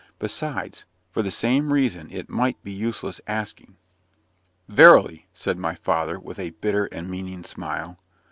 [0.17, 3.77] Besides, for the same reason, it might be useless asking."
[4.67, 7.99] "Verily!" said my father, with a bitter and meaning smile.